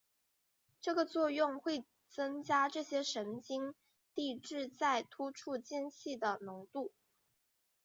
[0.81, 3.75] 这个作用会增加这些神经
[4.15, 6.91] 递质在突触间隙的浓度。